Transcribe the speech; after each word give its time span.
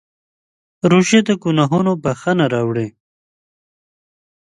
روژه 0.89 1.19
د 1.27 1.29
ګناهونو 1.43 1.91
بښنه 2.03 2.45
راوړي. 2.53 2.87